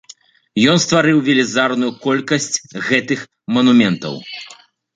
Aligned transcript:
Ён 0.71 0.77
стварыў 0.85 1.17
велізарную 1.27 1.91
колькасць 2.07 2.51
гэтых 2.89 3.19
манументаў. 3.57 4.13